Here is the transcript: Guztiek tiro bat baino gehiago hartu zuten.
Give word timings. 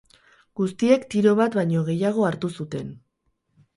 Guztiek 0.59 1.05
tiro 1.15 1.33
bat 1.41 1.57
baino 1.59 1.83
gehiago 1.91 2.27
hartu 2.31 2.51
zuten. 2.61 2.91